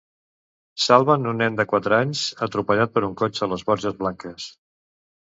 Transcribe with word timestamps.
Salven 0.85 1.27
un 1.31 1.35
nen 1.41 1.59
de 1.59 1.65
quatre 1.73 1.99
anys 2.05 2.23
atropellat 2.45 2.93
per 2.95 3.03
un 3.09 3.13
cotxe 3.19 3.43
a 3.47 3.49
les 3.51 3.65
Borges 3.69 3.99
Blanques. 4.01 4.49